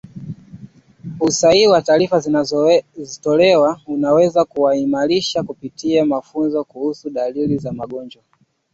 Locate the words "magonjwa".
7.73-8.23